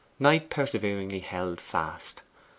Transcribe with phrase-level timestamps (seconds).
[0.17, 2.23] Knight perseveringly held fast.